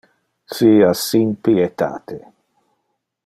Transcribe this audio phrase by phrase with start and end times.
[0.59, 2.19] Sia sin pietate.